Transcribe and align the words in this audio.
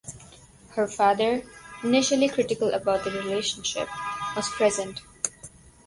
Her 0.69 0.87
father, 0.87 1.43
initially 1.83 2.27
critical 2.27 2.71
about 2.73 3.03
their 3.03 3.13
relationship, 3.21 3.87
was 4.35 4.49
present. 4.49 5.01